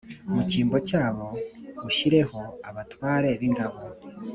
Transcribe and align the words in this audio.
mu 0.33 0.41
cyimbo 0.49 0.77
cyabo 0.89 1.25
ushyireho 1.89 2.39
abatware 2.69 3.29
b’ingabo, 3.39 3.79